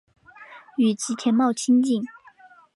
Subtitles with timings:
[0.77, 2.01] 与吉田茂亲近。